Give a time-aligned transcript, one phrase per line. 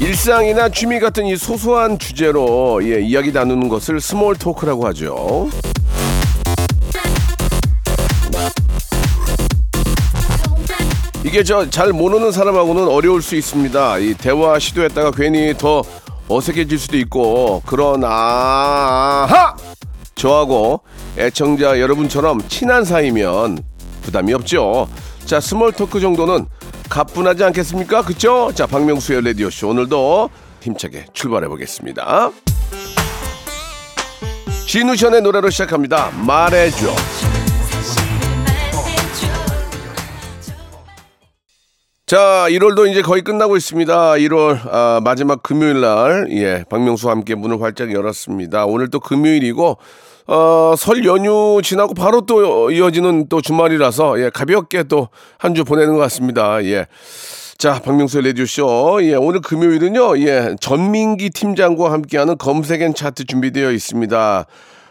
[0.00, 5.48] 일상이나 취미 같은 이 소소한 주제로 예, 이야기 나누는 것을 small talk라고 하죠.
[11.22, 13.98] 이게 저 잘 모르는 사람하고는 어려울 수 있습니다.
[13.98, 15.82] 이 대화 시도했다가 괜히 더
[16.28, 18.08] 어색해질 수도 있고 그러나
[19.28, 19.54] 하!
[20.14, 20.80] 저하고
[21.18, 23.62] 애청자 여러분처럼 친한 사이면
[24.02, 24.88] 부담이 없죠.
[25.26, 26.46] 자 small talk 정도는
[26.90, 28.02] 가뿐하지 않겠습니까?
[28.02, 28.50] 그쵸?
[28.54, 30.28] 자 박명수의 라디오 쇼 오늘도
[30.60, 32.30] 힘차게 출발해 보겠습니다.
[34.66, 36.10] 지누션의 노래로 시작합니다.
[36.26, 36.94] 말해줘.
[42.06, 43.94] 자, 1월도 이제 거의 끝나고 있습니다.
[44.14, 48.66] 1월 아, 마지막 금요일 날, 예, 박명수와 함께 문을 활짝 열었습니다.
[48.66, 49.78] 오늘 또 금요일이고,
[50.34, 55.94] 어, 설 연휴 지나고 바로 또 이어지는 또 주말이라서, 예, 가볍게 또 한 주 보내는
[55.94, 56.62] 것 같습니다.
[56.64, 56.86] 예.
[57.58, 59.00] 자, 박명수의 라디오쇼.
[59.02, 64.46] 예, 오늘 금요일은요, 예, 전민기 팀장과 함께하는 검색앤 차트 준비되어 있습니다.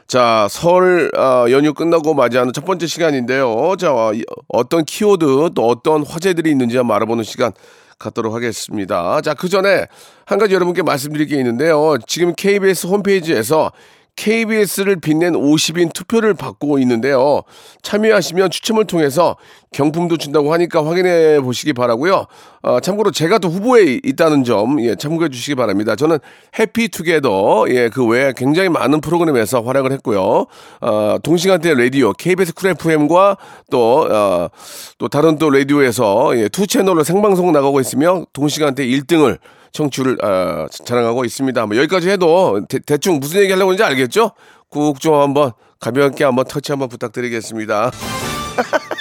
[0.07, 3.75] 자, 설 어, 연휴 끝나고 맞이하는 첫 번째 시간인데요.
[3.79, 7.53] 자, 어, 이- 어떤 키워드 또 어떤 화제들이 있는지 한번 알아보는 시간
[7.97, 9.21] 갖도록 하겠습니다.
[9.21, 9.85] 자, 그 전에
[10.25, 11.95] 한 가지 여러분께 말씀드릴 게 있는데요.
[12.07, 13.71] 지금 KBS 홈페이지에서
[14.19, 17.43] KBS를 빛낸 50인 투표를 받고 있는데요.
[17.83, 19.37] 참여하시면 추첨을 통해서
[19.71, 22.25] 경품도 준다고 하니까 확인해 보시기 바라고요.
[22.61, 25.95] 어, 참고로 제가 또 후보에 있다는 점 예, 참고해 주시기 바랍니다.
[25.95, 26.17] 저는
[26.59, 30.47] 해피투게더 예, 그 외에 굉장히 많은 프로그램에서 활약을 했고요.
[30.81, 33.37] 어, 동시간대 라디오 KBS 쿨 FM과
[33.71, 34.49] 또, 어,
[34.97, 39.39] 또 다른 또 라디오에서 예, two 채널로 생방송 나가고 있으며 동시간대 1등을
[39.71, 41.65] 청취를 어, 자랑하고 있습니다.
[41.65, 44.31] 뭐 여기까지 해도 대, 충 무슨 얘기 하려고 하는지 알겠죠?
[44.69, 47.91] 꾹좀 한번 가볍게 한번 터치 한번 부탁드리겠습니다.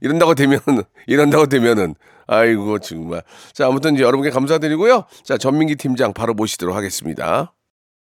[0.00, 0.60] 이런다고 되면
[1.06, 1.94] 이런다고 되면은
[2.26, 7.52] 아이고 정말 자 아무튼 이제 여러분께 감사드리고요 자 전민기 팀장 바로 모시도록 하겠습니다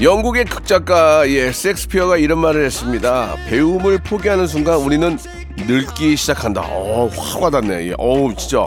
[0.00, 3.34] 영국의 극작가 예 섹스피어가 이런 말을 했습니다.
[3.48, 5.18] 배움을 포기하는 순간 우리는
[5.56, 6.60] 늙기 시작한다.
[6.62, 7.88] 어 확 와닿네.
[7.88, 7.94] 예.
[7.98, 8.66] 어우 진짜.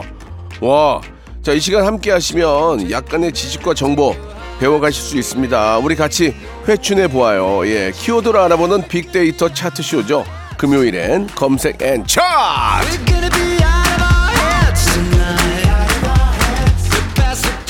[0.60, 1.00] 와
[1.42, 4.14] 자 이 시간 함께 하시면 약간의 지식과 정보
[4.58, 5.78] 배워가실 수 있습니다.
[5.78, 6.34] 우리 같이
[6.68, 7.66] 회춘해 보아요.
[7.66, 10.24] 예 키워드를 알아보는 빅데이터 차트쇼죠.
[10.58, 13.19] 금요일엔 검색 앤 차트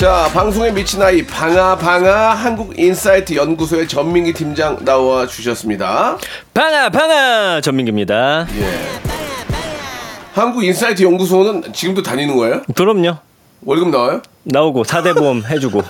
[0.01, 6.17] 자 방송에 미친 아이 방아 방아 한국 인사이트 연구소의 전민기 팀장 나와 주셨습니다.
[6.55, 8.47] 방아 방아 전민기입니다.
[8.57, 8.81] 예.
[10.33, 12.63] 한국 인사이트 연구소는 지금도 다니는 거예요?
[12.75, 13.17] 그럼요.
[13.63, 14.21] 월급 나와요?
[14.43, 15.83] 나오고 사대 보험 해주고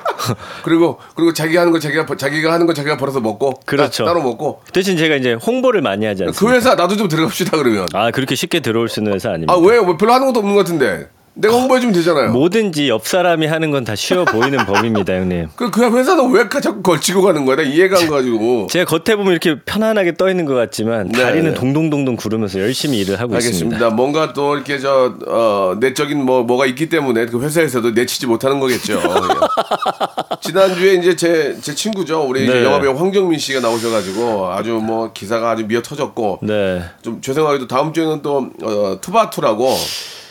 [0.64, 4.06] 그리고 그리고 자기 하는 거 자기가 버- 자기가 하는 거 자기가 벌어서 먹고 그렇죠.
[4.06, 6.56] 따, 로 먹고 대신 제가 이제 홍보를 많이 하지 그 않습니까?
[6.56, 7.86] 회사 나도 좀 들어갑시다 그러면.
[7.92, 9.52] 아 그렇게 쉽게 들어올 수 있는 회사 아닙니다.
[9.52, 9.76] 아 왜?
[9.76, 12.30] 왜 별로 하는 것도 없는 것 같은데 내가 홍보해 주면 되잖아요.
[12.32, 15.48] 뭐든지 옆 사람이 하는 건 다 쉬워 보이는 법입니다, 형님.
[15.56, 17.56] 그 그냥 회사는 왜 가- 자꾸 걸치고 가는 거야?
[17.56, 18.66] 나 이해가 안 가지고.
[18.70, 21.22] 제가 겉에 보면 이렇게 편안하게 떠 있는 것 같지만 네.
[21.22, 23.76] 다리는 동동동동 구르면서 열심히 일을 하고 알겠습니다.
[23.76, 23.90] 있습니다.
[23.96, 28.94] 뭔가 또 이렇게 저 어, 내적인 뭐 뭐가 있기 때문에 그 회사에서도 내치지 못하는 거겠죠.
[29.02, 30.36] 예.
[30.42, 32.22] 지난주에 이제 제 제 친구죠.
[32.28, 32.64] 우리 네.
[32.64, 36.82] 영화배우 황정민 씨가 나오셔가지고 아주 뭐 기사가 아주 미어 터졌고 네.
[37.02, 39.74] 좀 죄송하게도 다음 주에는 또 어, 투바투라고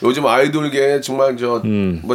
[0.04, 1.62] 요즘 아이돌계 정말 저뭐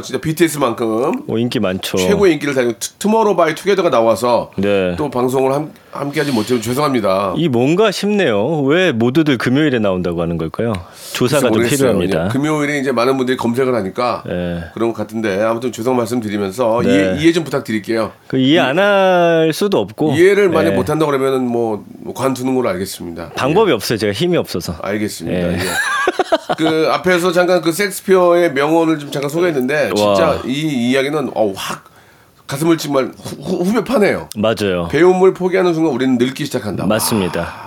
[0.02, 1.96] 진짜 BTS만큼 뭐 인기 많죠.
[1.98, 4.94] 최고의 인기를 달리는 투- 투모로우 바이 투게더가 나와서 네.
[4.96, 7.34] 또 방송을 함, 함께하지 못해서 죄송합니다.
[7.36, 8.60] 이 뭔가 싶네요.
[8.62, 10.72] 왜 모두들 금요일에 나온다고 하는 걸까요?
[11.14, 11.62] 조사가 좀.
[11.66, 12.26] 필요합니다.
[12.26, 14.64] 예, 금요일에 이제 많은 분들이 검색을 하니까 예.
[14.74, 16.90] 그런 것 같은데 아무튼 죄송 말씀드리면서 네.
[16.92, 18.12] 이해, 이해 좀 부탁드릴게요.
[18.28, 20.76] 그 이해 안 할 수도 없고 이해를 만약 예.
[20.76, 21.84] 못한다 그러면은 뭐
[22.14, 23.30] 관두는 걸로 알겠습니다.
[23.36, 23.96] 방법이 없어요.
[23.98, 24.74] 제가 힘이 없어서.
[24.82, 25.38] 알겠습니다.
[25.38, 25.54] 예.
[25.54, 25.58] 예.
[26.58, 30.42] 그 앞에서 잠깐 그 섹스피어의 명언을 좀 잠깐 소개했는데 진짜 와.
[30.44, 31.84] 이 이야기는 어, 확
[32.46, 34.28] 가슴을 정말 후, 후- 후 벼 파네요.
[34.36, 34.88] 맞아요.
[34.90, 36.86] 배움을 포기하는 순간 우리는 늙기 시작한다.
[36.86, 37.66] 맞습니다.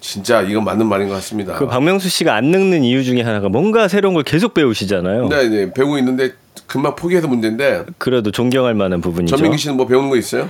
[0.00, 1.54] 진짜 이건 맞는 말인 것 같습니다.
[1.54, 5.28] 그 박명수 씨가 안 늙는 이유 중에 하나가 뭔가 새로운 걸 계속 배우시잖아요.
[5.28, 6.30] 네, 네, 배우고 있는데
[6.66, 9.34] 금방 포기해서 문제인데 그래도 존경할 만한 부분이죠.
[9.36, 10.48] 전민기 씨는 뭐 배우는 거 있어요?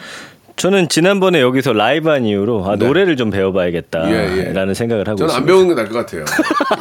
[0.57, 2.85] 저는 지난번에 여기서 라이브 한 이후로 아, 네.
[2.85, 4.75] 노래를 좀 배워봐야겠다라는 예, 예.
[4.75, 5.47] 생각을 하고 저는 안 있습니다.
[5.47, 6.25] 배우는 게 나을 것 같아요.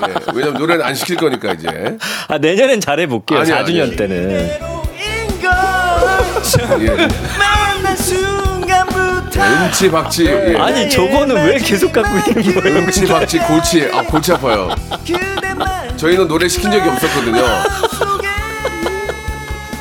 [0.09, 1.97] 예, 왜냐면 노래는 안 시킬 거니까 이제.
[2.27, 3.39] 아 내년엔 잘해볼게요.
[3.39, 3.95] 아니요, 4주년 아니요.
[3.95, 4.49] 때는.
[6.79, 7.07] 예.
[9.39, 10.25] 음치 박치.
[10.25, 10.55] 예.
[10.57, 12.77] 아니 저거는 왜 계속 갖고 있는 거예요?
[12.79, 13.89] 음치 박치 골치.
[13.93, 14.73] 아 골치 아파요.
[15.97, 17.41] 저희는 노래 시킨 적이 없었거든요.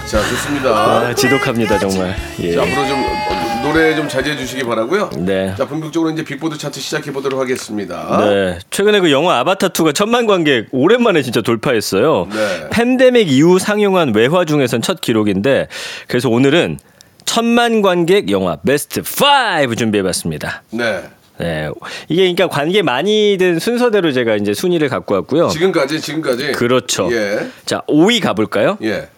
[0.06, 0.70] 자 좋습니다.
[0.70, 2.14] 아, 지독합니다 정말.
[2.40, 2.54] 예.
[2.54, 3.25] 자, 앞으로 좀 어,
[3.66, 5.10] 노래 좀 자제해 주시기 바라고요.
[5.18, 5.52] 네.
[5.58, 8.18] 자 본격적으로 이제 빅보드 차트 시작해 보도록 하겠습니다.
[8.20, 8.58] 네.
[8.70, 12.28] 최근에 그 영화 아바타 2가 천만 관객 오랜만에 진짜 돌파했어요.
[12.32, 12.68] 네.
[12.70, 15.66] 팬데믹 이후 상영한 외화 중에선 첫 기록인데
[16.06, 16.78] 그래서 오늘은
[17.24, 20.62] 천만 관객 영화 베스트 5 준비해봤습니다.
[20.70, 21.02] 네.
[21.38, 21.68] 네.
[22.08, 25.48] 이게 그러니까 관계 많이 든 순서대로 제가 이제 순위를 갖고 왔고요.
[25.48, 26.52] 지금까지 지금까지.
[26.52, 27.08] 그렇죠.
[27.12, 27.48] 예.
[27.66, 28.78] 자, 5위 가볼까요?
[28.82, 29.08] 예.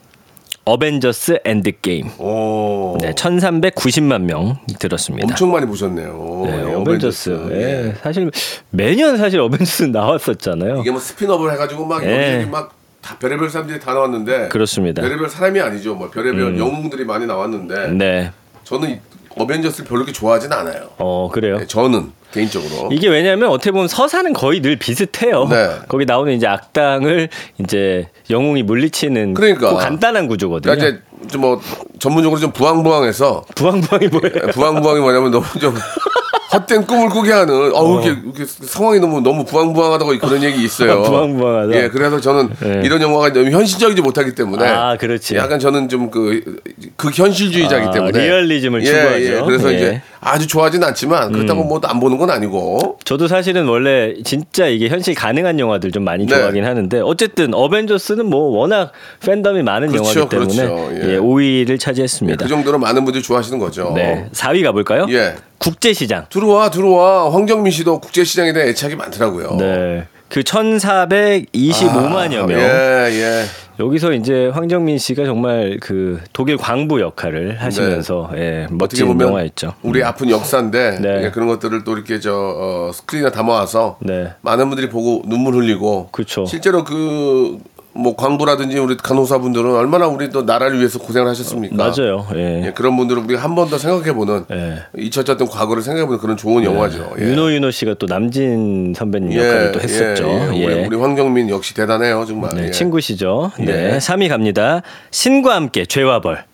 [0.68, 2.10] 어벤져스 엔드게임.
[2.18, 2.98] 오.
[3.00, 5.26] 네, 1390만 명이 들었습니다.
[5.26, 6.42] 엄청 많이 보셨네요.
[6.44, 7.48] 네, 예, 어벤져스.
[7.52, 7.56] 예.
[7.56, 7.94] 예.
[8.02, 8.30] 사실
[8.70, 10.80] 매년 사실 어벤져스 나왔었잖아요.
[10.80, 12.46] 이게 뭐 스피너블 해 가지고 막 예.
[12.50, 15.00] 막 다 별의별 사람들이 다 나왔는데 그렇습니다.
[15.00, 15.94] 별의별 사람이 아니죠.
[15.94, 18.32] 뭐 별의별 영웅들이 많이 나왔는데 네.
[18.64, 19.00] 저는 이
[19.38, 20.90] 어벤져스를 별로 그렇게 좋아하진 않아요.
[20.98, 21.58] 어, 그래요.
[21.58, 22.90] 네, 저는 개인적으로.
[22.92, 25.46] 이게 왜냐하면 어떻게 보면 서사는 거의 늘 비슷해요.
[25.48, 25.70] 네.
[25.88, 29.70] 거기 나오는 이제 악당을 이제 영웅이 물리치는 그러니까.
[29.70, 30.74] 그 간단한 구조거든요.
[30.74, 31.60] 그러니까 이제 좀뭐
[31.98, 34.50] 전문적으로 좀 부황부황해서 부황부황이 뭐예요?
[34.52, 35.74] 부황부황이 뭐냐면 너무 좀
[36.52, 41.02] 헛된 꿈을 꾸게 하는 어, 이렇게, 이렇게 상황이 너무 너무 부황부황하다고 그런 얘기 있어요.
[41.04, 41.74] 부황부황하다.
[41.76, 42.82] 예, 그래서 저는 예.
[42.84, 45.36] 이런 영화가 너무 현실적이지 못하기 때문에 아, 그렇지.
[45.36, 46.60] 약간 저는 좀그
[46.96, 49.24] 극현실주의자이기 아, 때문에 리얼리즘을 예, 추구하죠.
[49.24, 49.76] 예, 그래서 예.
[49.76, 55.14] 이제 아주 좋아하진 않지만 그렇다고 뭐안 보는 건 아니고 저도 사실은 원래 진짜 이게 현실
[55.14, 56.34] 가능한 영화들 좀 많이 네.
[56.34, 61.08] 좋아하긴 하는데 어쨌든 어벤져스는 뭐 워낙 팬덤이 많은 그렇죠, 영화이기 때문에 그렇죠.
[61.08, 61.14] 예.
[61.14, 62.42] 예, 5위를 예, 차지했습니다.
[62.42, 63.92] 그 정도로 많은 분들이 좋아하시는 거죠.
[63.94, 65.06] 네, 4위 가볼까요?
[65.10, 65.34] 예.
[65.58, 66.26] 국제시장.
[66.30, 69.56] 들어와 들어와 황정민 씨도 국제시장에 대한 애착이 많더라고요.
[69.56, 70.06] 네.
[70.28, 72.60] 그 1,425만여 명.
[72.60, 73.44] 예, 예.
[73.80, 78.62] 여기서 이제 황정민 씨가 정말 그 독일 광부 역할을 하시면서 예, 네.
[78.64, 79.74] 어떻게 멋진 보면 영화였죠.
[79.82, 81.24] 우리 아픈 역사인데 네.
[81.24, 84.32] 예, 그런 것들을 또 이렇게 저 어, 스크린에 담아와서 네.
[84.40, 86.44] 많은 분들이 보고 눈물 흘리고 그쵸.
[86.46, 87.58] 실제로 그
[87.94, 91.74] 뭐 광부라든지 우리 간호사분들은 얼마나 우리 또 나라를 위해서 고생을 하셨습니까?
[91.76, 92.26] 맞아요.
[92.36, 92.66] 예.
[92.66, 94.78] 예, 그런 분들은 우리가 한 번 더 생각해보는 예.
[94.96, 97.14] 잊혀졌던 과거를 생각해보는 그런 좋은 영화죠.
[97.18, 97.24] 예.
[97.24, 100.28] 윤호 윤호 씨가 또 남진 선배님 역할을 또 했었죠.
[100.28, 100.64] 예, 예.
[100.64, 102.54] 우리, 우리 황정민 역시 대단해요 정말.
[102.54, 102.70] 네, 예.
[102.70, 103.50] 친구시죠.
[103.58, 103.94] 네.
[103.94, 103.98] 예.
[103.98, 104.82] 3위 갑니다.
[105.10, 106.44] 신과 함께 죄와 벌.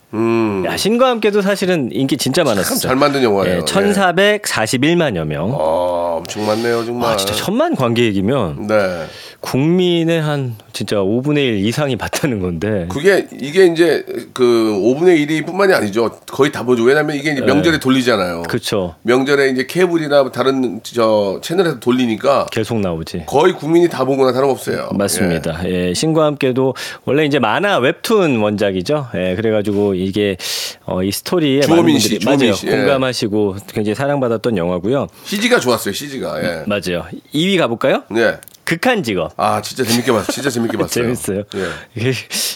[0.67, 2.77] 야, 신과 함께도 사실은 인기 진짜 많았어요.
[2.77, 2.79] 음.
[2.79, 3.57] 잘 만든 영화예요.
[3.57, 5.53] 예, 1,441만여 명.
[5.53, 7.13] 아, 엄청 많네요 정말.
[7.13, 9.07] 아, 진짜 천만 관객이면 네.
[9.41, 12.87] 국민의 한 진짜 5분의 1 이상이 봤다는 건데.
[12.89, 16.11] 그게 이게 이제 그 5분의 1이 뿐만이 아니죠.
[16.29, 16.83] 거의 다 보죠.
[16.83, 18.37] 왜냐면 이게 이제 명절에 돌리잖아요.
[18.39, 18.43] 네.
[18.49, 18.95] 그렇죠.
[19.03, 23.25] 명절에 이제 케이블이나 다른 저 채널에서 돌리니까 계속 나오지.
[23.27, 24.91] 거의 국민이 다 보거나 다름없어요.
[24.95, 25.61] 맞습니다.
[25.69, 29.09] 예, 신과 함께도 원래 이제 만화 웹툰 원작이죠.
[29.15, 30.37] 예, 그래가지고 이게
[30.85, 32.55] 어, 이 스토리에 많은 주호민 씨, 분들이 주호민 맞아요.
[32.55, 32.71] 씨, 예.
[32.77, 35.09] 공감하시고 굉장히 사랑받았던 영화고요.
[35.11, 35.29] 예.
[35.29, 35.93] CG가 좋았어요.
[35.95, 36.43] CG가.
[36.43, 36.65] 예.
[36.67, 37.07] 맞아요.
[37.35, 38.03] 2위 가볼까요?
[38.17, 38.39] 예.
[38.65, 39.33] 극한 직업.
[39.37, 40.33] 아 진짜 재밌게 봤어.
[40.33, 41.05] 진짜 재밌게 봤어요.
[41.05, 41.43] 재밌어요.
[41.57, 42.13] 예.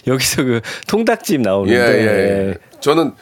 [0.07, 2.55] 여기서 그 통닭집 예, 나오는데 예, 예.
[2.81, 3.13] 저는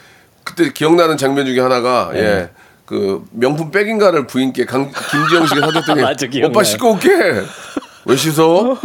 [0.45, 2.51] 그때 기억나는 장면 중에 하나가 예.
[2.85, 6.27] 그 명품 백인가를 부인께 강 김지영 씨가 사줬더니 맞아.
[6.45, 7.09] 오빠 씻고 올게.
[8.07, 8.79] 왜 씻어?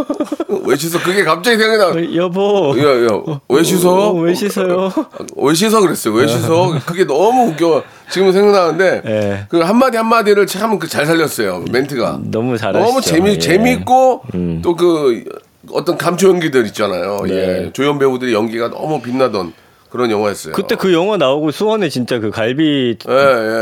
[0.66, 1.00] 왜 씻어?
[1.00, 1.88] 그게 갑자기 생각이 나.
[1.90, 2.76] 어, 여보.
[2.80, 4.10] 야, 야, 왜 씻어?
[4.10, 4.92] 어, 왜 씻어요?
[5.36, 6.14] 왜 씻어 그랬어요.
[6.16, 6.80] 왜 씻어?
[6.86, 7.84] 그게 너무 웃겨.
[8.10, 9.46] 지금 생각나는데 예.
[9.48, 11.64] 그 한마디 한마디를 참그잘 살렸어요.
[11.72, 12.20] 멘트가.
[12.24, 12.86] 너무 잘하시죠.
[12.86, 13.36] 너무 재미 예.
[13.36, 13.40] 음.
[13.40, 14.24] 재밌고
[14.64, 15.24] 또그
[15.72, 17.22] 어떤 감초 연기들 있잖아요.
[17.28, 17.34] 네.
[17.34, 17.70] 예.
[17.74, 19.54] 조연 배우들의 연기가 너무 빛나던
[19.92, 20.54] 그런 영화였어요.
[20.54, 23.14] 그때 그 영화 나오고 수원에 진짜 그 갈비 예,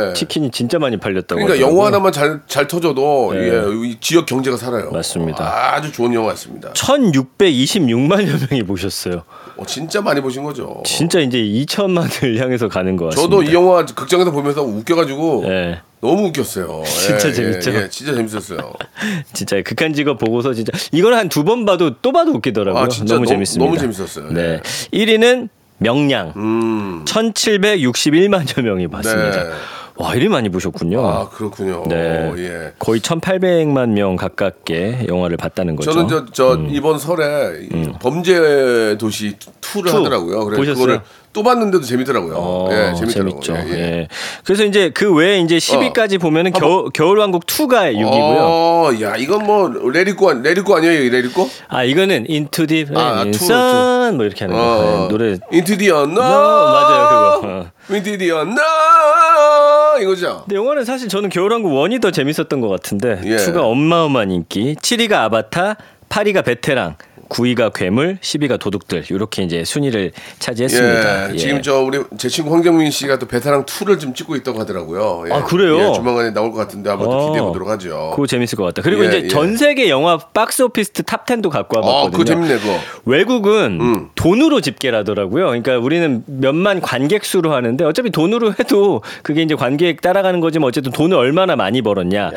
[0.10, 0.14] 예.
[0.14, 1.42] 치킨이 진짜 많이 팔렸다고.
[1.42, 1.76] 그러니까 하더라고요.
[1.76, 3.40] 영화 하나만 잘, 잘 터져도 네.
[3.50, 4.92] 예, 이 지역 경제가 살아요.
[4.92, 5.74] 맞습니다.
[5.74, 6.74] 아주 좋은 영화였습니다.
[6.74, 9.24] 1626만여 명이 보셨어요.
[9.58, 10.82] 어, 진짜 많이 보신 거죠.
[10.86, 13.36] 진짜 이제 2천만을 향해서 가는 것 같습니다.
[13.36, 15.82] 저도 이 영화 극장에서 보면서 웃겨가지고 예.
[16.02, 16.84] 너무 웃겼어요.
[16.88, 17.72] 진짜 예, 재밌죠?
[17.72, 18.72] 예, 예, 진짜 재밌었어요.
[19.34, 22.84] 진짜 극한 직업 보고서 진짜 이걸 한 두 번 봐도 또 봐도 웃기더라고요.
[22.84, 23.66] 아, 진짜 너무 재밌습니다.
[23.66, 24.32] 너무 재밌었어요.
[24.32, 24.62] 네.
[24.94, 24.98] 예.
[24.98, 26.34] 1위는 명량.
[26.36, 27.06] 음.
[27.06, 29.44] 1761만여 명이 봤습니다.
[29.44, 29.50] 네.
[29.96, 31.06] 와, 이리 많이 보셨군요.
[31.06, 31.84] 아 그렇군요.
[31.88, 32.32] 네.
[32.38, 32.74] 예.
[32.80, 35.92] 거의 1,800만 명 가깝게 영화를 봤다는 거죠.
[35.92, 39.98] 저는 저, 저 이번 설에 이 범죄 도시 2를 two.
[39.98, 40.46] 하더라고요.
[40.46, 40.74] 그래서 보셨어요?
[40.76, 41.02] 그거를
[41.40, 42.34] 또 봤는데도 재밌더라고요.
[42.36, 43.40] 어, 예, 재밌더라고요.
[43.42, 43.54] 재밌죠.
[43.54, 43.78] 예, 어.
[43.78, 43.80] 예.
[43.80, 44.08] 예.
[44.44, 48.38] 그래서 이제 그 외에 이제 10위까지 보면은 겨울, 겨울왕국 2가 6위고요.
[48.40, 51.50] 어, 야, 이건 뭐 레리코 레리코 아니에요, 이 레리코?
[51.70, 54.62] 아, 이거는 Into the 아, Rain, to, Sun 뭐 이렇게 하는 거.
[54.62, 56.18] 어, 네, 노래 Into the Unknown.
[56.18, 57.48] 맞아요, 그거.
[57.48, 57.66] 어.
[57.90, 60.42] Into the Unknown 이거죠.
[60.46, 63.38] 근데 영화는 사실 저는 겨울왕국 1이 더 재밌었던 것 같은데 예.
[63.38, 65.78] 2가 어마어마한 인기 7위가 아바타
[66.10, 66.96] 8위가 베테랑
[67.30, 71.38] 9위가 괴물 10위가 도둑들 이렇게 이제 순위를 차지했습니다 예, 예.
[71.38, 75.26] 지금 저 우리 제 친구 황정민 씨가 또 베테랑 2를 좀 찍고 있다고 하더라고요.
[75.30, 75.34] 예.
[75.34, 75.78] 아, 그래요?
[75.80, 77.28] 예, 조만간에 나올 것 같은데 한번 또 어.
[77.28, 78.12] 기대해 보도록 하죠.
[78.16, 78.82] 그거 재밌을 것 같다.
[78.82, 79.28] 그리고 예, 이제 예.
[79.28, 82.12] 전 세계 영화 박스 오피스 top 10도 갖고 아, 와봤거든요.
[82.12, 82.80] 그거 재밌네, 그거.
[83.06, 84.10] 외국은 음.
[84.16, 85.46] 돈으로 집계라더라고요.
[85.46, 90.92] 그러니까 우리는 몇만 관객 수로 하는데 어차피 돈으로 해도 그게 이제 관객 따라가는 거지만 어쨌든
[90.92, 92.32] 돈을 얼마나 많이 벌었냐.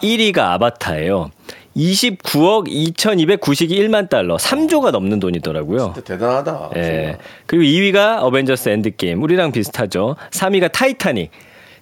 [0.00, 1.30] 1위가 아바타예요.
[1.76, 5.94] 29억 2,291만 달러, 3조가 넘는 돈이더라고요.
[6.04, 6.70] 대단하다.
[6.76, 7.18] 예.
[7.46, 9.22] 그리고 2위가 어벤져스 엔드게임.
[9.22, 10.16] 우리랑 비슷하죠.
[10.30, 11.30] 3위가 타이타닉.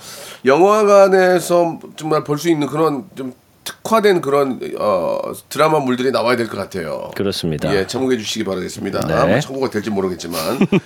[0.44, 3.32] 영화관에서 정말 볼 수 있는 그런 좀
[3.64, 5.18] 특화된 그런 어,
[5.50, 7.10] 드라마물들이 나와야 될 것 같아요.
[7.14, 7.74] 그렇습니다.
[7.74, 9.00] 예, 참고해 주시기 바라겠습니다.
[9.06, 9.26] 네.
[9.32, 10.38] 뭐 참고가 될지 모르겠지만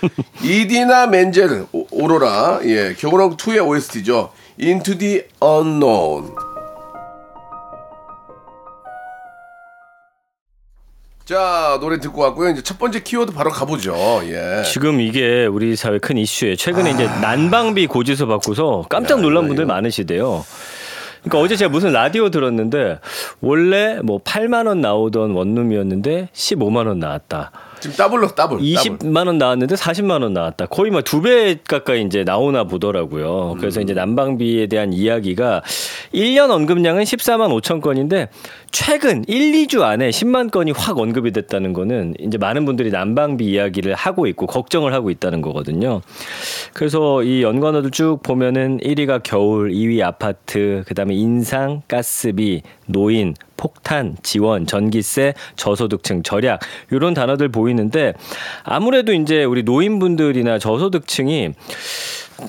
[0.43, 4.31] 이디나 멘젤 오- 오로라 예, 겨울왕 2의 OST죠.
[4.59, 6.31] Into the Unknown.
[11.25, 12.49] 자 노래 듣고 왔고요.
[12.49, 14.21] 이제 첫 번째 키워드 바로 가보죠.
[14.25, 14.63] 예.
[14.65, 16.57] 지금 이게 우리 사회 큰 이슈예요.
[16.57, 20.45] 최근에 이제 난방비 고지서 받고서 깜짝 놀란 분들 많으시대요.
[21.21, 22.99] 그러니까 어제 제가 무슨 라디오 들었는데
[23.39, 27.51] 원래 뭐 8만 원 나오던 원룸이었는데 15만 원 나왔다.
[27.83, 28.57] 지금 더블로 더블.
[28.59, 28.63] 더블.
[28.63, 30.67] 20만 원 나왔는데 40만 원 나왔다.
[30.67, 33.57] 거의 뭐 두 배 가까이 이제 나오나 보더라고요.
[33.59, 35.61] 그래서 이제 난방비에 대한 이야기가
[36.13, 38.29] 1년 언급량은 14만 5천 건인데
[38.71, 43.95] 최근 1, 2주 안에 10만 건이 확 언급이 됐다는 거는 이제 많은 분들이 난방비 이야기를
[43.95, 45.99] 하고 있고 걱정을 하고 있다는 거거든요.
[46.73, 54.65] 그래서 이 연관어들 쭉 보면은 1위가 겨울, 2위 아파트, 그다음에 인상, 가스비, 노인, 폭탄, 지원,
[54.67, 56.59] 전기세, 저소득층, 절약
[56.91, 58.13] 이런 단어들 보이는데
[58.63, 61.53] 아무래도 이제 우리 노인분들이나 저소득층이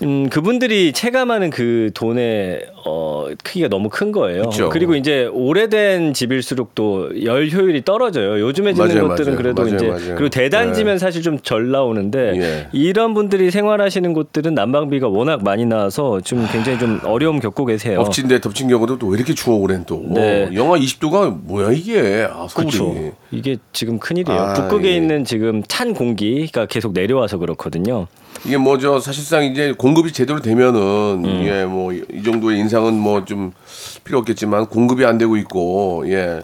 [0.03, 4.43] 음, 그분들이 체감하는 그 돈의 어, 크기가 너무 큰 거예요.
[4.45, 4.69] 그쵸.
[4.69, 8.41] 그리고 이제 오래된 집일수록 또 열 효율이 떨어져요.
[8.41, 9.37] 요즘에 짓는 맞아요, 것들은 맞아요.
[9.37, 10.15] 그래도 맞아요, 이제.
[10.15, 10.99] 그리고 대단지면 네.
[10.99, 12.69] 사실 좀 절 나오는데 예.
[12.73, 18.01] 이런 분들이 생활하시는 곳들은 난방비가 워낙 많이 나와서 좀 굉장히 좀 어려움 겪고 계세요.
[18.01, 20.03] 엎친데 덮친 경우도 또 왜 이렇게 추워 그래 또.
[20.09, 20.49] 네.
[20.55, 22.27] 영하 20도가 뭐야 이게?
[22.31, 22.71] 아, 서울이.
[22.71, 23.13] 그렇죠.
[23.31, 24.41] 이게 지금 큰일이에요.
[24.41, 24.97] 아, 북극에 예.
[24.97, 28.07] 있는 지금 찬 공기가 계속 내려와서 그렇거든요.
[28.45, 30.81] 이게 뭐 저 사실상 이제 공급이 제대로 되면은
[31.25, 31.45] 음.
[31.47, 33.53] 예 뭐 이 정도의 인상은 뭐 좀
[34.05, 36.41] 필요 없겠지만 공급이 안 되고 있고 예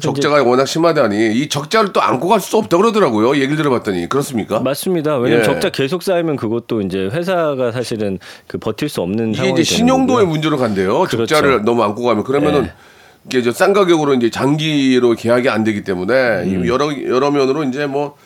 [0.00, 4.60] 적자가 워낙 심하다니 이 적자를 또 안고 갈 수 없다 그러더라고요 얘기를 들어봤더니 그렇습니까?
[4.60, 5.16] 맞습니다.
[5.18, 5.44] 왜냐면 예.
[5.44, 10.26] 적자 계속 쌓이면 그것도 이제 회사가 사실은 그 버틸 수 없는 상황이 이제 신용도의.
[10.26, 11.00] 문제로 간대요.
[11.00, 11.26] 그렇죠.
[11.26, 12.72] 적자를 너무 안고 가면 그러면은 네.
[13.26, 16.64] 이게 저 싼 가격으로 이제 장기로 계약이 안 되기 때문에 음.
[16.64, 18.16] 이 여러 여러 면으로 이제 뭐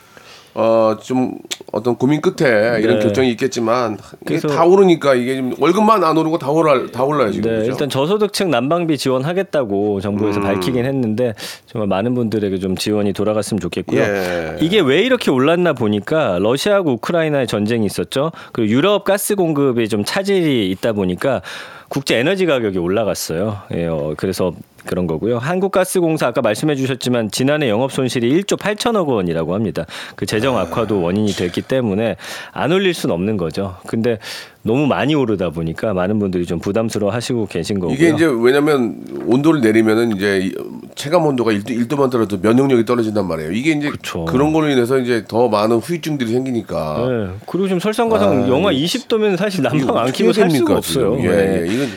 [0.59, 1.35] 어, 좀
[1.71, 3.03] 어떤 고민 끝에 이런 네.
[3.03, 7.51] 결정이 있겠지만 이게 다 오르니까 이게 월급만 안 오르고 다 올라 다 올라요 지금.
[7.51, 7.73] 네, 그죠?
[7.73, 10.45] 일단 저소득층 난방비 지원하겠다고 정부에서 음.
[10.45, 11.35] 밝히긴 했는데
[11.67, 14.01] 정말 많은 분들에게 좀 지원이 돌아갔으면 좋겠고요.
[14.01, 14.57] 예.
[14.63, 18.33] 이게 왜 이렇게 올랐나 보니까 러시아하고 우크라이나의 전쟁이 있었죠.
[18.53, 21.43] 그리고 유럽 가스 공급이 좀 차질이 있다 보니까
[21.89, 23.59] 국제 에너지 가격이 올라갔어요.
[23.75, 24.55] 예, 어, 그래서
[24.87, 25.39] 그런 거고요.
[25.39, 29.85] 한국가스공사 아까 말씀해 주셨지만 지난해 영업 손실이 1조 8천억 원이라고 합니다.
[30.15, 32.17] 그 재정 악화도 원인이 됐기 때문에
[32.53, 33.77] 안 올릴 수는 없는 거죠.
[33.87, 34.19] 근데
[34.63, 37.95] 너무 많이 오르다 보니까 많은 분들이 좀 부담스러워 하시고 계신 거고요.
[37.95, 40.53] 이게 이제 왜냐면 온도를 내리면은 이제 이
[40.97, 43.53] 체감 온도가 1도, 1도만 떨어도 면역력이 떨어진단 말이에요.
[43.53, 44.25] 이게 이제 그쵸.
[44.25, 47.29] 그런 걸로 인해서 이제 더 많은 후유증들이 생기니까 네.
[47.47, 51.17] 그리고 지금 설상가상 아, 영하 이거 20도면 사실 난방 안 키고 살 수가 됩니까, 없어요.
[51.21, 51.63] 예, 네.
[51.63, 51.73] 예.
[51.73, 51.89] 이건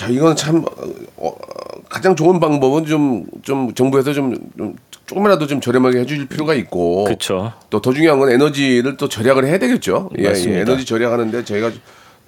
[0.00, 0.64] 자, 이건 참
[1.18, 1.32] 어,
[1.90, 4.74] 가장 좋은 방법은 좀 좀 정부에서 좀, 좀
[5.06, 7.52] 조금이라도 좀 저렴하게 해줄 필요가 있고 그렇죠.
[7.68, 10.08] 또 더 중요한 건 에너지를 또 절약을 해야 되겠죠.
[10.18, 10.56] 예, 맞습니다.
[10.56, 10.60] 예.
[10.62, 11.70] 에너지 절약하는데 저희가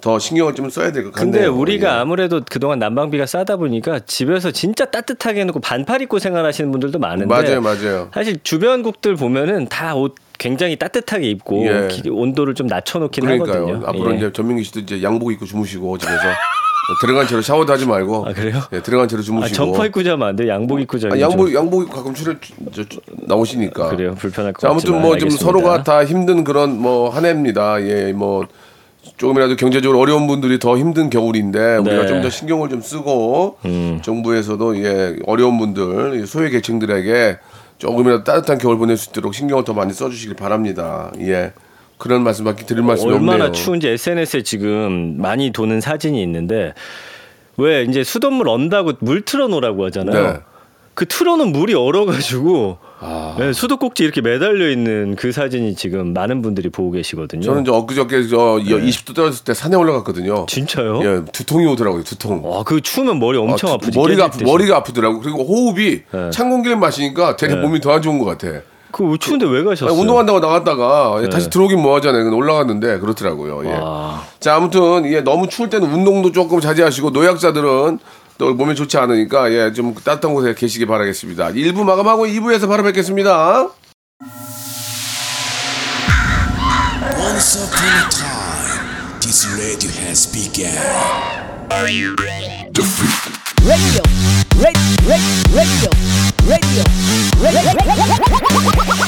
[0.01, 1.31] 더 신경을 좀 써야 될 것 같네요.
[1.31, 1.91] 근데 우리가 예.
[2.01, 7.61] 아무래도 그동안 난방비가 싸다 보니까 집에서 진짜 따뜻하게 해놓고 반팔 입고 생활하시는 분들도 많은데 맞아요,
[7.61, 8.09] 맞아요.
[8.13, 11.87] 사실 주변국들 보면은 다 옷 굉장히 따뜻하게 입고 예.
[11.89, 13.61] 기- 온도를 좀 낮춰놓긴 그러니까요.
[13.67, 13.87] 하거든요.
[13.87, 14.17] 앞으로 예.
[14.17, 16.19] 이제 전민기 씨도 이제 양복 입고 주무시고 집에서
[17.01, 18.27] 들어간 채로 샤워도 하지 말고.
[18.27, 18.61] 아, 그래요?
[18.73, 19.55] 예, 들어간 채로 아, 주무시고.
[19.55, 20.47] 점퍼 입고 자면 안 돼.
[20.47, 22.39] 양복 입고 자면 아, 양복 양복 입고 가끔 출연
[23.27, 23.89] 나오시니까.
[23.89, 24.15] 그래요.
[24.15, 25.29] 불편할 것 자, 아무튼 뭐 좀.
[25.29, 27.81] 서로가 다 힘든 그런 뭐 한 해입니다.
[27.83, 28.45] 예, 뭐
[29.17, 32.07] 조금이라도 경제적으로 어려운 분들이 더 힘든 겨울인데 우리가 네.
[32.07, 33.57] 좀더 신경을 좀 쓰고
[34.01, 37.37] 정부에서도 예, 어려운 분들 이 소외 계층들에게
[37.77, 41.11] 조금이라도 따뜻한 겨울 보낼 수 있도록 신경을 더 많이 써주시길 바랍니다.
[41.19, 41.51] 예,
[42.03, 43.51] 그런 말씀밖에 드릴 말씀이 얼마나 없네요.
[43.53, 46.73] 추운지 SNS에 지금 많이 도는 사진이 있는데
[47.55, 50.33] 왜 이제 수돗물 언다고 물 틀어놓으라고 하잖아요.
[50.33, 50.39] 네.
[50.95, 53.35] 그 틀어놓은 물이 얼어가지고 아.
[53.39, 57.41] 네, 수도꼭지 이렇게 매달려 있는 그 사진이 지금 많은 분들이 보고 계시거든요.
[57.41, 60.35] 저는 저 엊그저께 저 20도 떨어졌을 때 산에 올라갔거든요.
[60.35, 60.45] 네.
[60.45, 60.99] 진짜요?
[61.03, 62.03] 예, 두통이 오더라고요.
[62.03, 62.41] 두통.
[62.43, 64.43] 와, 그 추우면 머리 엄청 아, 아, 두- 프지 머리가 아프.
[64.43, 65.21] 머리가 아프더라고.
[65.21, 66.29] 그리고 호흡이 네.
[66.31, 68.61] 찬 공기를 마시니까 되게 몸이 더 안 좋은 것 같아.
[68.93, 69.99] 그 추운데 왜 가셨어요?
[69.99, 71.29] 운동한다고 나갔다가 예, 네.
[71.29, 72.25] 다시 들어오긴 뭐 하잖아요.
[72.25, 73.65] 근데 올라갔는데 그렇더라고요.
[73.65, 73.73] 예.
[73.73, 74.23] 와.
[74.39, 77.97] 자, 아무튼 예, 너무 추울 때는 운동도 조금 자제하시고 노약자들은
[78.37, 81.49] 또 몸에 좋지 않으니까 예, 좀 따뜻한 곳에 계시기 바라겠습니다.
[81.53, 83.67] 1부 마감하고 2부에서 바로 뵙겠습니다.
[87.19, 87.57] Once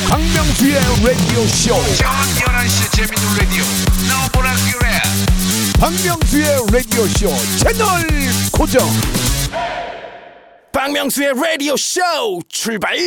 [0.09, 1.73] 박명수의 라디오 쇼.
[1.95, 2.11] 저녁
[2.43, 3.63] 11시 재밌는 라디오
[4.09, 4.85] 너보라 그래
[5.79, 7.87] 박명수의 라디오 쇼 채널
[8.51, 8.85] 고정.
[10.73, 12.01] 박명수의 라디오 쇼
[12.49, 12.97] 출발.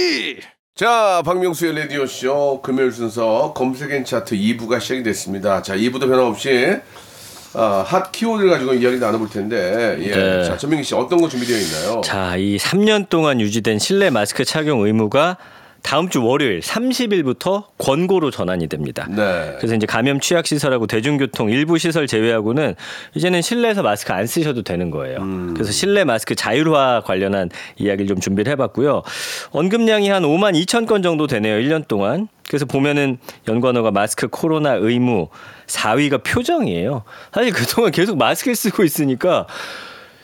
[0.75, 5.61] 자, 박명수의 라디오 쇼 금요일 순서 검색 앤 차트 2부가 시작이 됐습니다.
[5.61, 6.79] 자, 2부도 변함없이
[7.61, 10.15] 아, 핫 키워드를 가지고 이야기 나눠볼 텐데, 예.
[10.15, 10.45] 네.
[10.45, 12.01] 자, 전민기 씨 어떤 거 준비되어 있나요?
[12.03, 15.37] 자, 이 3년 동안 유지된 실내 마스크 착용 의무가
[15.83, 19.07] 다음 주 월요일 30일부터 권고로 전환이 됩니다.
[19.09, 19.55] 네.
[19.59, 22.75] 그래서 이제 감염 취약 시설하고 대중교통 일부 시설 제외하고는
[23.15, 25.19] 이제는 실내에서 마스크 안 쓰셔도 되는 거예요.
[25.19, 25.55] 음.
[25.55, 29.03] 그래서 실내 마스크 자율화 관련한 이야기를 좀 준비를 해봤고요.
[29.51, 31.57] 언급량이 한 5만 2천 건 정도 되네요.
[31.59, 32.29] 1년 동안.
[32.49, 35.29] 그래서 보면은 연관어가 마스크 코로나 의무
[35.67, 37.05] 4위가 표정이에요.
[37.33, 39.47] 사실 그동안 계속 마스크를 쓰고 있으니까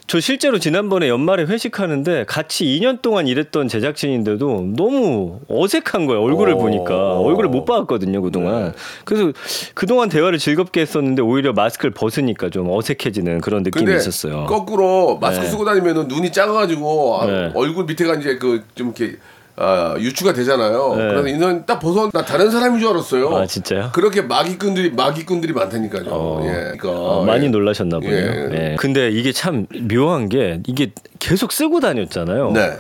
[0.07, 6.23] 저 실제로 지난번에 연말에 회식하는데 같이 2년 동안 일했던 제작진인데도 너무 어색한 거예요.
[6.23, 6.59] 얼굴을 어.
[6.59, 7.19] 보니까.
[7.19, 8.65] 얼굴을 못 봤거든요, 그동안.
[8.67, 8.73] 네.
[9.05, 9.33] 그래서
[9.73, 14.45] 그동안 대화를 즐겁게 했었는데 오히려 마스크를 벗으니까 좀 어색해지는 그런 느낌이 있었어요.
[14.45, 15.51] 거꾸로 마스크 네.
[15.51, 17.53] 쓰고 다니면은 눈이 작아가지고 아, 네.
[17.55, 19.17] 얼굴 밑에가 이제 그 좀 이렇게
[19.57, 20.95] 아, 유추가 되잖아요.
[20.97, 21.09] 네.
[21.09, 23.37] 그래서 인원 딱 벗어 나 다른 사람인 줄 알았어요.
[23.37, 23.91] 아, 진짜요?
[23.93, 26.05] 그렇게 마기꾼들이 마기꾼들이 많다니까요.
[26.09, 26.53] 어, 예.
[26.77, 27.49] 그러니까, 어, 많이 예.
[27.51, 28.51] 놀라셨나 보네요.
[28.53, 28.73] 예.
[28.73, 28.77] 예.
[28.79, 32.51] 근데 이게 참 묘한 게 이게 계속 쓰고 다녔잖아요.
[32.51, 32.73] 네.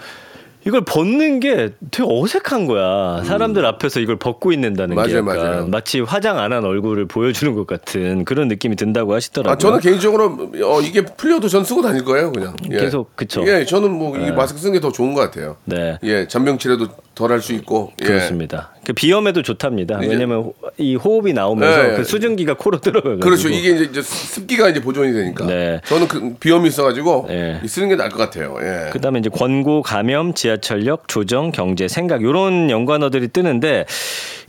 [0.67, 3.23] 이걸 벗는 게 되게 어색한 거야.
[3.25, 4.97] 사람들 앞에서 이걸 벗고 있는다는 음.
[4.97, 5.67] 맞아요, 게 약간 맞아요.
[5.67, 9.53] 마치 화장 안 한 얼굴을 보여주는 것 같은 그런 느낌이 든다고 하시더라고요.
[9.53, 12.55] 아, 저는 개인적으로 어, 이게 풀려도 전 쓰고 다닐 거예요, 그냥.
[12.71, 12.77] 예.
[12.79, 13.43] 계속, 그쵸.
[13.47, 15.57] 예, 저는 뭐 이게 마스크 쓰는 게 더 좋은 것 같아요.
[15.65, 15.99] 네.
[16.03, 17.93] 예, 잔병치레도 덜 할 수 있고.
[18.03, 18.07] 예.
[18.07, 18.74] 그렇습니다.
[18.85, 19.99] 그 비염에도 좋답니다.
[20.03, 21.95] 이제- 왜냐면 호- 이 호흡이 나오면서 네.
[21.97, 23.19] 그 수증기가 코로 들어가요.
[23.21, 23.49] 그렇죠.
[23.49, 25.47] 이게 이제, 이제 습기가 이제 보존이 되니까.
[25.47, 25.81] 네.
[25.87, 27.61] 저는 그 비염이 있어가지고 네.
[27.67, 28.57] 쓰는 게 나을 것 같아요.
[28.61, 28.91] 예.
[28.91, 33.87] 그다음에 이제 권고, 감염, 지하철역, 조정, 경제, 생각 이런 연관어들이 뜨는데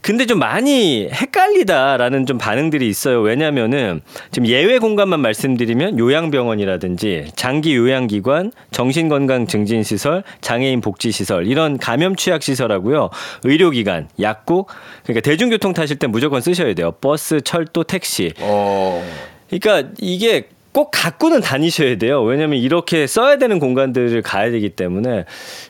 [0.02, 3.22] 근데 좀 많이 헷갈리다라는 좀 반응들이 있어요.
[3.22, 12.44] 왜냐면은 지금 예외 공간만 말씀드리면 요양병원이라든지 장기 요양기관, 정신건강 증진시설, 장애인 복지시설 이런 감염 취약
[12.44, 13.10] 시설하고요.
[13.46, 14.68] 의료기관, 약국
[15.04, 16.92] 그러니까 대중교통 타실 때 무조건 쓰셔야 돼요.
[17.00, 18.34] 버스, 철도, 택시.
[18.40, 19.02] 어.
[19.50, 22.22] 그러니까 이게 꼭 갖고는 다니셔야 돼요.
[22.22, 25.24] 왜냐면 이렇게 써야 되는 공간들을 가야 되기 때문에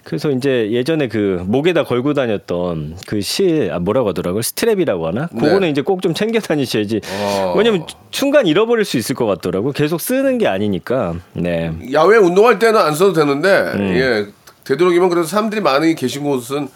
[0.04, 5.60] 그래서 이제 예전에 그 목에다 걸고 다녔던 그 실 아, 뭐라고 하더라고요 스트랩이라고 하나 그거는
[5.60, 5.70] 네.
[5.70, 7.02] 이제 꼭 좀 챙겨 다니셔야지.
[7.08, 7.54] 어.
[7.56, 9.68] 왜냐면 순간 잃어버릴 수 있을 것 같더라고.
[9.68, 11.16] 요 계속 쓰는 게 아니니까.
[11.34, 11.72] 네.
[11.94, 13.96] 야외 운동할 때는 안 써도 되는데, 음.
[13.96, 14.26] 예.
[14.66, 16.68] 되도록이면 그래도 사람들이 많이 계신 곳은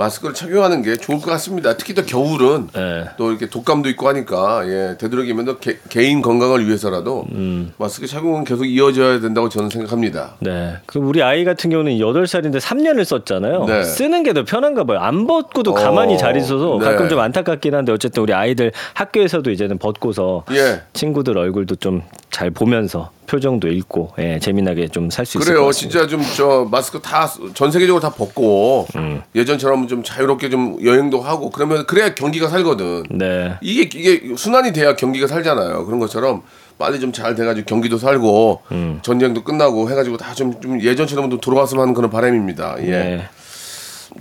[0.00, 1.76] 마스크를 착용하는 게 좋을 것 같습니다.
[1.76, 3.04] 특히 또 겨울은 네.
[3.18, 7.72] 또 이렇게 독감도 있고 하니까 예 되도록이면 또 개, 개인 건강을 위해서라도 음.
[7.76, 10.36] 마스크 착용은 계속 이어져야 된다고 저는 생각합니다.
[10.40, 10.76] 네.
[10.86, 13.66] 그 우리 아이 같은 경우는 8살인데 3년을 썼잖아요.
[13.66, 13.84] 네.
[13.84, 15.00] 쓰는 게 더 편한가 봐요.
[15.00, 16.84] 안 벗고도 어, 가만히 잘 있어서 네.
[16.84, 20.82] 가끔 좀 안타깝긴 한데 어쨌든 우리 아이들 학교에서도 이제는 벗고서 예.
[20.92, 25.66] 친구들 얼굴도 좀 잘 보면서 표정도 읽고 예, 재미나게 좀 살 수 있을 것 그래요.
[25.66, 26.00] 같습니다.
[26.00, 29.22] 진짜 좀 저 마스크 다 전 세계적으로 다 벗고 음.
[29.34, 33.04] 예전처럼 좀 자유롭게 좀 여행도 하고 그러면 그래야 경기가 살거든.
[33.10, 33.54] 네.
[33.60, 35.84] 이게 이게 순환이 돼야 경기가 살잖아요.
[35.86, 36.42] 그런 것처럼
[36.78, 38.98] 빨리 좀 잘 돼가지고 경기도 살고 음.
[39.02, 42.76] 전쟁도 끝나고 해가지고 다 좀 좀 예전처럼 좀 돌아왔으면 하는 그런 바람입니다.
[42.82, 42.90] 예.
[42.90, 43.28] 네.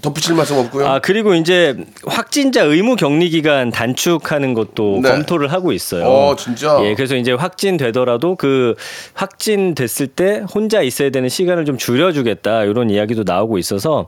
[0.01, 0.87] 덧붙일 말씀 없고요.
[0.87, 1.75] 아 그리고 이제
[2.05, 5.09] 확진자 의무 격리 기간 단축하는 것도 네.
[5.09, 6.05] 검토를 하고 있어요.
[6.05, 6.79] 어, 진짜?
[6.83, 8.75] 예, 그래서 이제 확진되더라도 그
[9.13, 14.07] 확진됐을 때 혼자 있어야 되는 시간을 좀 줄여주겠다 이런 이야기도 나오고 있어서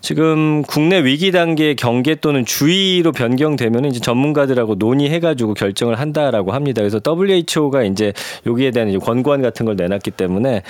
[0.00, 6.82] 지금 국내 위기 단계 경계 또는 주의로 변경되면 이제 전문가들하고 논의해가지고 결정을 한다라고 합니다.
[6.82, 8.12] 그래서 WHO가 이제
[8.46, 10.62] 여기에 대한 이제 권고안 같은 걸 내놨기 때문에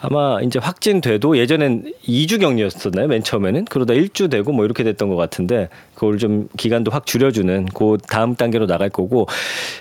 [0.00, 3.08] 아마 이제 확진돼도 예전엔 2주 격리였었나요?
[3.08, 7.66] 맨 처음에는 그러다 1주 되고 뭐 이렇게 됐던 것 같은데 그걸 좀 기간도 확 줄여주는
[7.74, 9.26] 그 다음 단계로 나갈 거고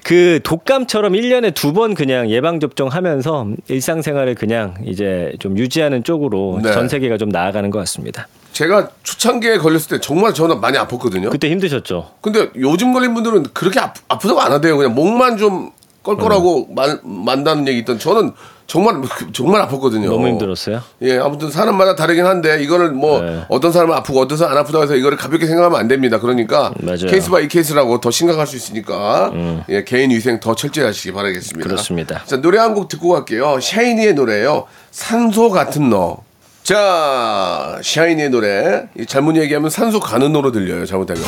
[0.04, 6.71] 그 독감처럼 1년에 두 번 그냥 예방 접종하면서 일상생활을 그냥 이제 좀 유지하는 쪽으로 네.
[6.71, 8.30] 전 세계가 좀 나아가는 것 같습니다.
[8.54, 11.30] 제가 초창기에 걸렸을 때 정말 저는 많이 아팠거든요.
[11.32, 12.12] 그때 힘드셨죠?
[12.21, 14.78] 근데 요즘 걸린 분들은 그렇게 아프, 아프다고 안 하대요.
[14.78, 15.71] 그냥 목만 좀
[16.04, 18.32] 껄껄하고 만, 만다는 얘기 있던 저는
[18.67, 19.01] 정말
[19.32, 20.08] 정말 아팠거든요.
[20.08, 20.82] 너무 힘들었어요.
[21.04, 23.43] 예, 아무튼 사람마다 다르긴 한데 이거를 뭐 네.
[23.49, 26.19] 어떤 사람은 아프고 어떤 사람은 안 아프다고 해서 이거를 가볍게 생각하면 안 됩니다.
[26.19, 26.99] 그러니까 맞아요.
[27.04, 27.08] 음.
[27.08, 29.32] case by case라고 더 심각할 수 있으니까
[29.69, 31.67] 예, 개인 위생 더 철저히 하시기 바라겠습니다.
[31.69, 32.23] 그렇습니다.
[32.25, 33.60] 자, 노래 한 곡 듣고 갈게요.
[33.62, 34.65] 샤이니의 노래예요.
[34.91, 36.17] 산소 같은 너.
[36.63, 38.84] 자, 샤이니의 노래.
[38.99, 40.86] 이 잘못 얘기하면 산소 가는 너로 들려요.
[40.86, 41.23] 잘못하면.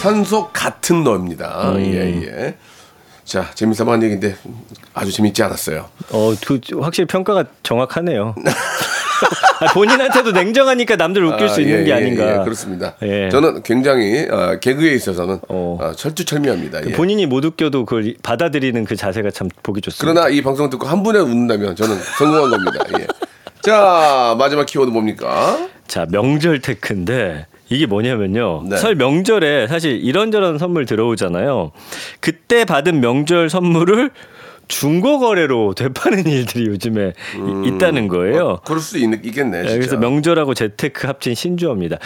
[0.00, 1.72] 산소 같은 너입니다.
[1.72, 1.80] 음.
[1.80, 2.54] 예, 예.
[3.24, 4.36] 자, 재미삼아 한 얘기인데
[4.94, 5.88] 아주 재밌지 않았어요.
[6.10, 8.34] 어, 그, 확실히 평가가 정확하네요.
[9.60, 12.40] 아, 본인한테도 냉정하니까 남들 웃길 수 아, 있는 예, 게 예, 아닌가.
[12.40, 12.96] 예, 그렇습니다.
[13.02, 13.28] 예.
[13.30, 15.78] 저는 굉장히 어, 개그에 있어서는 어.
[15.80, 16.86] 어, 철두철미합니다.
[16.86, 16.92] 예.
[16.92, 20.12] 본인이 못 웃겨도 그걸 받아들이는 그 자세가 참 보기 좋습니다.
[20.12, 22.84] 그러나 이 방송 듣고 한 분에 웃는다면 저는 성공한 겁니다.
[22.98, 23.06] 예.
[23.62, 25.68] 자, 마지막 키워드 뭡니까?
[25.86, 28.64] 자, 명절 테크인데 이게 뭐냐면요.
[28.68, 28.76] 네.
[28.76, 31.72] 설 명절에 사실 이런저런 선물 들어오잖아요.
[32.20, 34.10] 그때 받은 명절 선물을
[34.68, 37.12] 중고 거래로 되파는 일들이 요즘에
[37.64, 38.44] 이- 있다는 거예요.
[38.46, 39.62] 어, 그럴 수도 있, 있겠네.
[39.62, 39.74] 네.
[39.74, 41.98] 그래서 명절하고 재테크 합친 신조어입니다.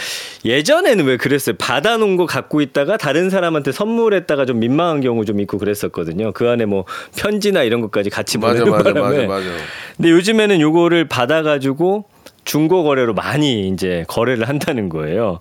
[0.44, 1.54] 예전에는 왜 그랬어요?
[1.58, 6.32] 받아놓은 거 갖고 있다가 다른 사람한테 선물했다가 좀 민망한 경우 좀 있고 그랬었거든요.
[6.32, 9.26] 그 안에 뭐 편지나 이런 것까지 같이 맞아, 보내는 맞아, 바람에.
[9.26, 9.56] 맞아, 맞아.
[9.96, 12.06] 근데 요즘에는 요거를 받아가지고
[12.46, 15.38] 중고 거래로 많이 이제 거래를 한다는 거예요.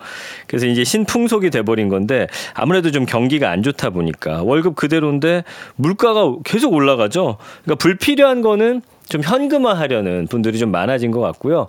[0.48, 5.46] 그래서 이제 신풍속이 돼버린 건데 아무래도 좀 경기가 안 좋다 보니까 월급 그대로인데
[5.78, 7.38] 물가가 계속 올라가죠.
[7.64, 11.68] 그러니까 불필요한 거는 좀 현금화하려는 분들이 좀 많아진 것 같고요.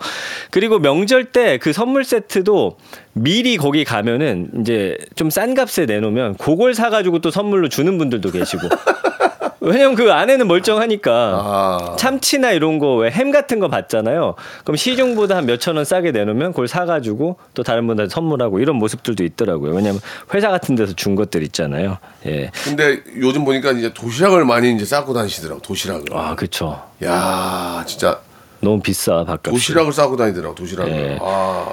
[0.50, 2.78] 그리고 명절 때 그 선물 세트도
[3.12, 8.68] 미리 거기 가면은 이제 좀 싼 값에 내놓으면 그걸 사가지고 또 선물로 주는 분들도 계시고.
[9.68, 11.12] 왜냐면 그 안에는 멀쩡하니까.
[11.12, 11.96] 아.
[11.98, 14.34] 참치나 이런 거 왜 햄 같은 거 받잖아요.
[14.64, 19.24] 그럼 시중보다 한 몇천 원 싸게 내놓으면 그걸 사가지고 또 다른 분한테 선물하고 이런 모습들도
[19.24, 19.72] 있더라고요.
[19.72, 20.00] 왜냐면
[20.34, 21.98] 회사 같은 데서 준 것들 있잖아요.
[22.26, 22.50] 예.
[22.64, 26.04] 근데 요즘 보니까 이제 도시락을 많이 이제 싸고 다니시더라고 도시락을.
[26.12, 26.82] 아, 그쵸.
[27.04, 28.20] 야 진짜
[28.60, 29.52] 너무 비싸, 바깥.
[29.52, 30.92] 도시락을 싸고 다니더라고 도시락을.
[30.92, 31.18] 예.
[31.20, 31.66] 아.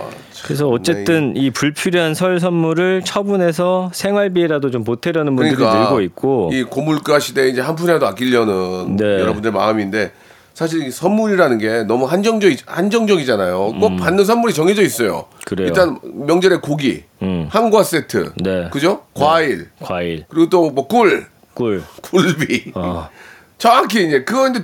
[0.44, 6.70] 그래서 어쨌든 이 불필요한 설 선물을 처분해서 생활비라도 좀 보태려는 분들이 늘고 있고 그러니까 이
[6.70, 9.06] 고물가 시대에 이제 한 푼이라도 아끼려는 네.
[9.22, 10.12] 여러분들 마음인데
[10.54, 13.76] 사실 이 선물이라는 게 너무 한정적 한정적이잖아요.
[13.80, 15.26] 꼭 받는 선물이 정해져 있어요.
[15.32, 15.40] 음.
[15.46, 15.68] 그래요.
[15.68, 17.48] 일단 명절에 고기, 음.
[17.50, 18.70] 한과 세트, 네.
[18.70, 19.04] 그죠?
[19.14, 21.82] 과일, 과일, 그리고 또 뭐 꿀, 꿀.
[22.02, 22.74] 굴비.
[22.76, 23.10] 어.
[23.58, 24.64] 정확히 이제 그거 이제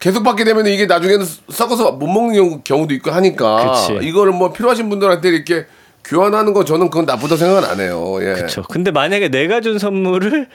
[0.00, 4.06] 계속 받게 되면 이게 나중에는 썩어서 못 먹는 경우- 경우도 있고 하니까 그치.
[4.06, 5.66] 이거를 뭐 필요하신 분들한테 이렇게
[6.04, 8.16] 교환하는 거 저는 그건 나쁘다 생각은 안 해요.
[8.20, 8.34] 예.
[8.34, 8.62] 그렇죠.
[8.62, 10.48] 근데 만약에 내가 준 선물을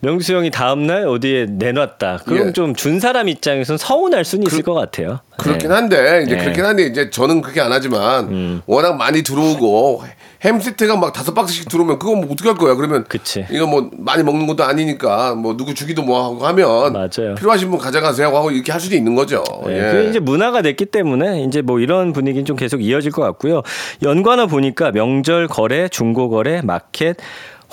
[0.00, 2.20] 명수 형이 다음 날 어디에 내놨다.
[2.26, 2.52] 그럼 예.
[2.52, 5.20] 좀준 사람 입장에서는 서운할 수는 있을 것 같아요.
[5.38, 5.74] 그렇긴 네.
[5.74, 6.42] 한데 이제 네.
[6.44, 8.62] 그렇긴 한데 이제 저는 그렇게 안 하지만 음.
[8.66, 10.04] 워낙 많이 들어오고
[10.46, 12.76] 햄 세트가 막 다섯 박스씩 들어오면 그거 뭐 어떻게 할 거야?
[12.76, 13.44] 그러면 그치.
[13.50, 17.34] 이거 뭐 많이 먹는 것도 아니니까 뭐 누구 주기도 뭐 하고 하면 맞아요.
[17.36, 19.42] 필요하신 분 가져가세요 하고 이렇게 할 수도 있는 거죠.
[19.66, 19.90] 네, 예.
[19.90, 23.62] 그게 이제 문화가 됐기 때문에 이제 뭐 이런 분위기는 좀 계속 이어질 것 같고요.
[24.04, 27.16] 연관어 보니까 명절 거래, 중고 거래, 마켓,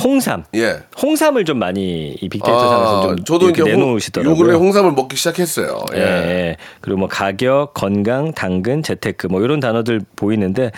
[0.02, 0.44] 홍삼.
[0.56, 0.80] 예.
[1.02, 4.34] 홍삼을 좀 많이 이 빅데이터상에서 좀 아, 저도 이렇게 이제 홍, 내놓으시더라고요.
[4.34, 5.86] 요 근래 홍삼을 먹기 시작했어요.
[5.94, 6.00] 예.
[6.00, 6.04] 예.
[6.04, 6.58] 예.
[6.82, 10.72] 그리고 뭐 가격, 건강, 당근, 재테크 뭐 이런 단어들 보이는데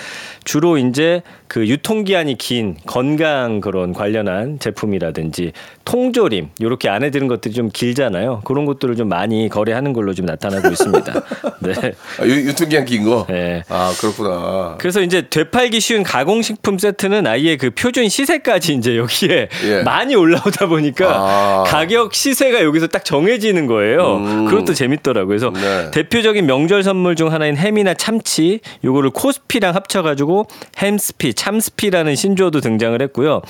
[0.43, 5.53] 주로 이제 그 유통기한이 긴 건강 그런 관련한 제품이라든지
[5.85, 8.41] 통조림 이렇게 안에 드는 것들이 좀 길잖아요.
[8.43, 11.13] 그런 것들을 좀 많이 거래하는 걸로 좀 나타나고 있습니다.
[11.61, 11.73] 네.
[12.19, 13.25] 아, 유, 유통기한 긴 거.
[13.29, 13.63] 예.
[13.69, 14.75] 아 그렇구나.
[14.79, 19.83] 그래서 이제 되팔기 쉬운 가공식품 세트는 아예 그 표준 시세까지 이제 여기에 예.
[19.83, 21.63] 많이 올라오다 보니까 아.
[21.65, 24.45] 가격 시세가 여기서 딱 정해지는 거예요.
[24.49, 25.27] 그것도 재밌더라고요.
[25.27, 25.91] 그래서 네.
[25.91, 33.41] 대표적인 명절 선물 중 하나인 햄이나 참치 요거를 코스피랑 합쳐가지고 햄스피, 참스피라는 신조어도 등장을 했고요.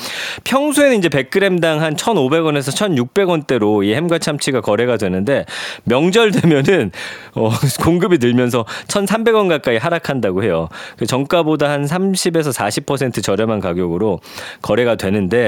[0.44, 5.46] 평소에는 이제 100g당 한 1,500원에서 1,600원대로 이 햄과 참치가 거래가 되는데
[5.84, 6.92] 명절 되면은
[7.36, 7.50] 어,
[7.82, 10.70] 공급이 늘면서 1,300원 가까이 하락한다고 해요.
[10.98, 14.20] 그 정가보다 한 30에서 40% 저렴한 가격으로
[14.62, 15.45] 거래가 되는데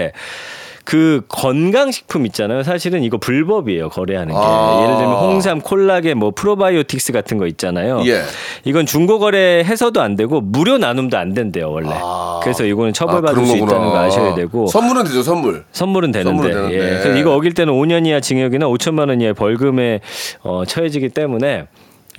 [0.88, 2.64] 그 건강식품 있잖아요.
[2.64, 3.90] 사실은 이거 불법이에요.
[3.90, 4.40] 거래하는 게.
[4.42, 4.80] 아.
[4.84, 8.04] 예를 들면 홍삼, 콜라겐, 뭐 프로바이오틱스 같은 거 있잖아요.
[8.06, 8.22] 예.
[8.64, 11.90] 이건 중고 거래해서도 안 되고 무료 나눔도 안 된대요, 원래.
[11.92, 12.40] 아.
[12.42, 13.58] 그래서 이거는 아, 처벌받을 그런 수.
[13.58, 14.68] 있다는 거 아셔야 되고.
[14.68, 15.66] 선물은 되죠 선물.
[15.74, 16.72] 선물은 되는데, 선물은.
[16.72, 16.78] 예.
[16.78, 20.00] 그래서 이거 어길 때는 5년 이하 징역이나 5천만 원 이하의 벌금에
[20.44, 21.66] 어, 처해지기 때문에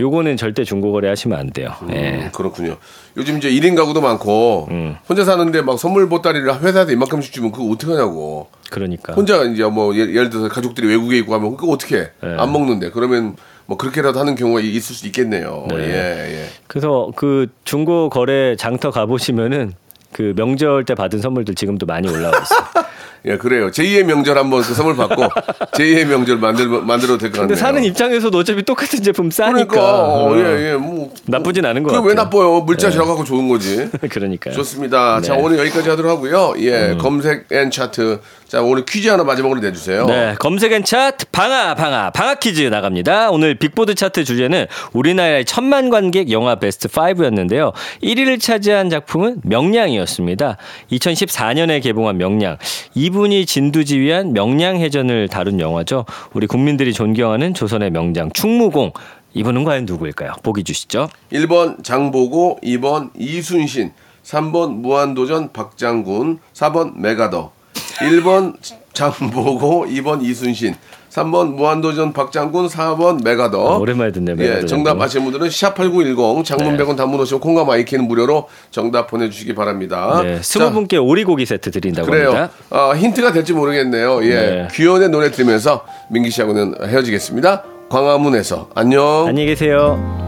[0.01, 1.73] 요거는 절대 중고 거래 하시면 안 돼요.
[1.93, 2.11] 예.
[2.25, 2.77] 음, 그렇군요.
[3.17, 4.97] 요즘 이제 1인 가구도 많고 음.
[5.09, 8.49] 혼자 사는데 막 선물 보따리를 회사에서 이만큼씩 주면 그거 어떻게 하냐고.
[8.71, 9.15] 그러니까.
[9.15, 12.01] 혼자 이제 뭐 예- 예를 들어서 가족들이 외국에 있고 하면 그거 어떻게 해?
[12.23, 12.37] 네.
[12.39, 15.67] 안 먹는데 그러면 뭐 그렇게라도 하는 경우가 있을 수 있겠네요.
[15.71, 15.77] 네.
[15.79, 16.47] 예, 예.
[16.69, 19.73] 그래서 그 중고 거래 장터 가 보시면은
[20.13, 22.85] 그 명절 때 받은 선물들 지금도 많이 올라와 있어요.
[23.25, 23.71] 예, 그래요.
[23.71, 25.23] 제2의 명절 한번 그 선물 받고
[25.75, 27.49] 제2의 명절 만들 만들어도 될 것 같네요.
[27.49, 30.37] 근데 사는 입장에서도 어차피 똑같은 제품 싸니까 그러니까 어, 어.
[30.39, 30.75] 예, 예.
[30.77, 32.25] 뭐 나쁘진 않은 것 그게 왜 같아요.
[32.25, 32.61] 나빠요?
[32.61, 33.89] 물자 지나가고 좋은 거지.
[34.11, 34.55] 그러니까요.
[34.55, 35.21] 좋습니다.
[35.21, 35.41] 자, 네.
[35.41, 35.45] 음.
[35.45, 36.55] 오늘 여기까지 하도록 하고요.
[36.59, 38.21] 예, 검색 앤 차트.
[38.49, 40.07] 자, 오늘 퀴즈 하나 마지막으로 내주세요.
[40.07, 43.31] 네, 검색 앤 차트 방아 방아 방아 퀴즈 나갑니다.
[43.31, 47.75] 오늘 빅보드 차트 주제는 우리나라의 천만 관객 영화 베스트 5였는데요.
[48.03, 50.57] 1위를 차지한 작품은 명량이었습니다.
[50.91, 52.57] 2014년에 개봉한 명량.
[52.95, 56.07] 이분이 진두지휘한 명량해전을 다룬 영화죠.
[56.33, 58.93] 우리 국민들이 존경하는 조선의 명장 충무공.
[59.35, 60.33] 이분은 과연 누구일까요?
[60.43, 61.11] 보기 주시죠.
[61.33, 63.93] 1번 장보고, 2번 이순신,
[64.25, 67.58] 3번 무한도전 박장군, 4번 맥아더.
[68.01, 68.55] 1번
[68.93, 70.75] 장보고, 2번 이순신,
[71.11, 73.75] 3번 무한도전 박장군, 4번 맥아더.
[73.75, 75.05] 아, 오랜만에 듣네요, 예, 맥아더 정답 정도.
[75.05, 76.85] 아시는 분들은 샵8910 장문 네.
[76.85, 80.21] 100원 단문 50원 콩과 마이키는 무료로 정답 보내주시기 바랍니다.
[80.23, 82.29] 네, 자, 스무 분께 오리고기 세트 드린다고 그래요.
[82.33, 82.51] 합니다.
[82.71, 84.25] 아, 힌트가 될지 모르겠네요.
[84.25, 84.29] 예.
[84.29, 84.69] 네.
[84.73, 87.65] 귀연의 노래 들으면서 민기 씨하고는 헤어지겠습니다.
[87.89, 89.27] 광화문에서 안녕.
[89.29, 90.28] 안녕히 계세요.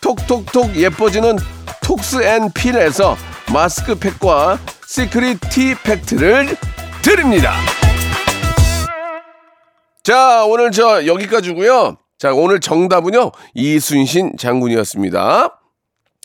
[0.00, 1.36] 톡톡톡 예뻐지는
[1.82, 3.16] 톡스앤필에서
[3.52, 6.56] 마스크팩과 시크릿 티 팩트를
[7.02, 7.52] 드립니다.
[10.02, 11.96] 자, 오늘 저 여기까지고요.
[12.18, 13.32] 자, 오늘 정답은요.
[13.54, 15.56] 이순신 장군이었습니다.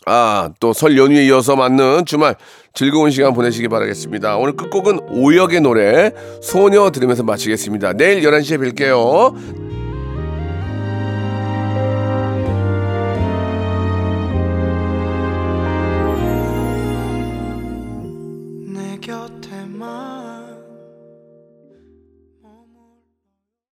[0.07, 2.35] 아, 또 설 연휴에 이어서 맞는 주말
[2.73, 4.37] 즐거운 시간 보내시기 바라겠습니다.
[4.37, 6.11] 오늘 끝곡은 오역의 노래
[6.43, 7.93] 소녀 들으면서 마치겠습니다.
[7.93, 9.64] 내일 11시에 뵐게요.